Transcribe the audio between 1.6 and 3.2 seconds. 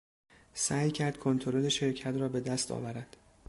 شرکت را به دست آورد.